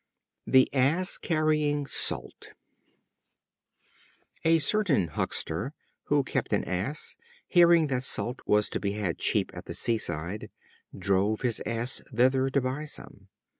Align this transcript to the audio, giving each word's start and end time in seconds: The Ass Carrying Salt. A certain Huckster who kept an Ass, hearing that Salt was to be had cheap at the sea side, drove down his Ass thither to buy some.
The 0.47 0.67
Ass 0.73 1.19
Carrying 1.19 1.85
Salt. 1.85 2.55
A 4.43 4.57
certain 4.57 5.09
Huckster 5.09 5.75
who 6.05 6.23
kept 6.23 6.53
an 6.53 6.63
Ass, 6.63 7.15
hearing 7.47 7.85
that 7.85 8.01
Salt 8.01 8.41
was 8.47 8.67
to 8.69 8.79
be 8.79 8.93
had 8.93 9.19
cheap 9.19 9.51
at 9.53 9.65
the 9.65 9.75
sea 9.75 9.99
side, 9.99 10.49
drove 10.97 11.41
down 11.41 11.45
his 11.49 11.61
Ass 11.67 12.01
thither 12.11 12.49
to 12.49 12.61
buy 12.61 12.85
some. 12.85 13.27